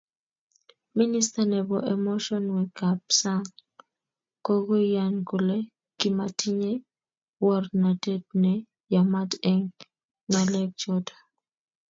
Minister 0.97 1.43
nebo 1.53 1.75
emotinweekab 1.91 2.99
sang 3.19 3.45
kokoiyan 4.45 5.15
kole 5.29 5.57
kimatinyei 5.99 6.77
baornatet 7.39 8.23
ne 8.41 8.53
yamat 8.93 9.31
eng 9.51 9.65
ng'alechotok. 10.29 11.19